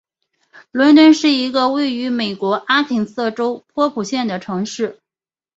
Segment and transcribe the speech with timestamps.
[0.71, 4.99] 伦敦是一个位于美国阿肯色州波普县的城市。